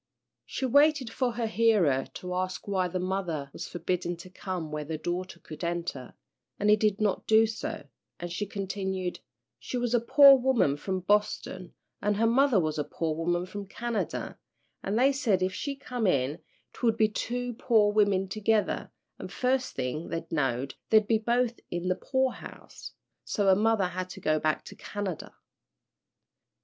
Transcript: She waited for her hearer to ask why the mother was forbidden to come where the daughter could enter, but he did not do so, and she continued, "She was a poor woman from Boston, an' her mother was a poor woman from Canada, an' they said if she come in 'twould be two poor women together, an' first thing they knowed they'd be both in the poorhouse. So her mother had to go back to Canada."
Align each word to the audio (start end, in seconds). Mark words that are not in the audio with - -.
She 0.47 0.65
waited 0.65 1.11
for 1.13 1.33
her 1.33 1.45
hearer 1.45 2.07
to 2.15 2.33
ask 2.33 2.67
why 2.67 2.87
the 2.87 2.97
mother 2.99 3.51
was 3.53 3.67
forbidden 3.67 4.17
to 4.17 4.31
come 4.31 4.71
where 4.71 4.83
the 4.83 4.97
daughter 4.97 5.39
could 5.39 5.63
enter, 5.63 6.15
but 6.57 6.69
he 6.69 6.75
did 6.75 6.99
not 6.99 7.27
do 7.27 7.45
so, 7.45 7.85
and 8.19 8.31
she 8.31 8.47
continued, 8.47 9.19
"She 9.59 9.77
was 9.77 9.93
a 9.93 9.99
poor 9.99 10.35
woman 10.39 10.75
from 10.75 11.01
Boston, 11.01 11.75
an' 12.01 12.15
her 12.15 12.25
mother 12.25 12.59
was 12.59 12.79
a 12.79 12.83
poor 12.83 13.13
woman 13.15 13.45
from 13.45 13.67
Canada, 13.67 14.39
an' 14.81 14.95
they 14.95 15.11
said 15.11 15.43
if 15.43 15.53
she 15.53 15.75
come 15.75 16.07
in 16.07 16.39
'twould 16.73 16.97
be 16.97 17.07
two 17.07 17.53
poor 17.53 17.93
women 17.93 18.27
together, 18.27 18.89
an' 19.19 19.27
first 19.27 19.75
thing 19.75 20.07
they 20.07 20.25
knowed 20.31 20.73
they'd 20.89 21.05
be 21.05 21.19
both 21.19 21.59
in 21.69 21.89
the 21.89 21.95
poorhouse. 21.95 22.93
So 23.23 23.45
her 23.45 23.55
mother 23.55 23.85
had 23.89 24.09
to 24.09 24.19
go 24.19 24.39
back 24.39 24.65
to 24.65 24.75
Canada." 24.75 25.35